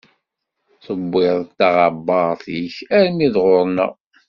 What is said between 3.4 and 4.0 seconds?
ɣur-neɣ.